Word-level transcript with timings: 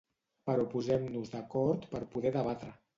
Però 0.49 0.65
posem-nos 0.71 1.31
d’acord 1.37 1.89
per 1.95 2.05
poder 2.19 2.37
debatre. 2.43 2.77